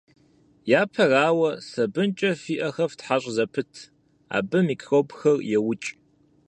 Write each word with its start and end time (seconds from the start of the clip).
Япэрауэ, 0.81 1.49
сабынкӀэ 1.69 2.31
фи 2.41 2.55
Ӏэхэр 2.59 2.89
фтхьэщӀ 2.91 3.27
зэпыт, 3.35 3.73
абы 4.37 4.59
микробхэр 4.67 5.39
еукӀ. 5.55 5.89